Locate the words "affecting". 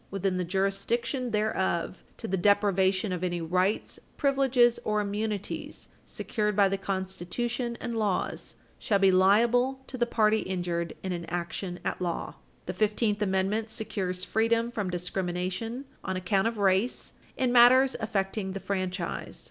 17.99-18.53